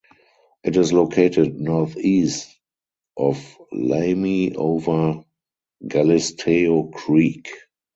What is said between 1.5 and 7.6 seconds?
northeast of Lamy over Galisteo Creek.